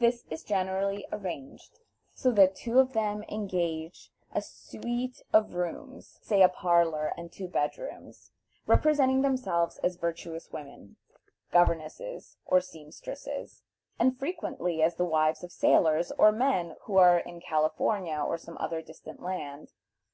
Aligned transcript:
This 0.00 0.26
is 0.28 0.42
generally 0.44 1.06
arranged 1.10 1.80
so 2.12 2.30
that 2.32 2.54
two 2.54 2.78
of 2.78 2.92
them 2.92 3.22
engage 3.22 4.12
a 4.34 4.42
suite 4.42 5.22
of 5.32 5.54
rooms, 5.54 6.18
say 6.20 6.42
a 6.42 6.48
parlor 6.50 7.14
and 7.16 7.32
two 7.32 7.48
bed 7.48 7.78
rooms, 7.78 8.30
representing 8.66 9.22
themselves 9.22 9.78
as 9.78 9.96
virtuous 9.96 10.52
women, 10.52 10.96
governesses 11.52 12.36
or 12.44 12.60
seamstresses, 12.60 13.62
and 13.98 14.18
frequently 14.18 14.82
as 14.82 14.96
the 14.96 15.06
wives 15.06 15.42
of 15.42 15.50
sailors 15.52 16.12
or 16.18 16.28
of 16.28 16.34
men 16.34 16.76
who 16.82 16.98
are 16.98 17.20
in 17.20 17.40
California 17.40 18.22
or 18.22 18.36
some 18.36 18.58
other 18.58 18.82
distant 18.82 19.22
land. 19.22 19.72